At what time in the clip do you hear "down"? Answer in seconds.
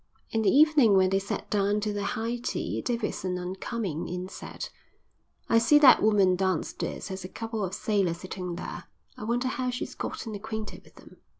1.51-1.79